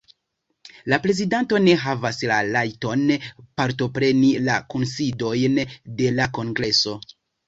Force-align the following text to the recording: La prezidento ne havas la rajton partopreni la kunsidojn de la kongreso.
La 0.91 0.97
prezidento 1.01 1.57
ne 1.65 1.73
havas 1.81 2.17
la 2.31 2.37
rajton 2.47 3.03
partopreni 3.61 4.31
la 4.47 4.55
kunsidojn 4.75 5.61
de 6.01 6.09
la 6.21 6.27
kongreso. 6.39 6.95